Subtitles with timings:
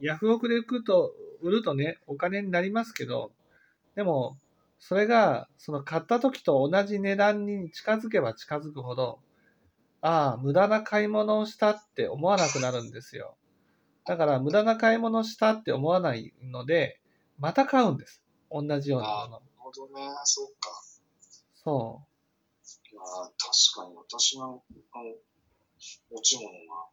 [0.00, 1.12] ヤフオクで売ると、
[1.42, 3.32] 売るとね、お金になりますけど、
[3.94, 4.36] でも、
[4.78, 9.20] それが、その買った時と同じ値段に近づけば近づくほど、
[10.02, 13.36] ああ、無駄な買い物をしたって思わなくなるんですよ。
[14.06, 17.00] だから、無駄な買い物をしたって思わないので、
[17.38, 18.22] また買うんです。
[18.50, 19.30] 同じようなもの。
[19.30, 20.70] なるほどね、そうか。
[21.54, 22.16] そう。
[22.92, 25.04] いや、確かに私のあの
[26.10, 26.88] 持ち物が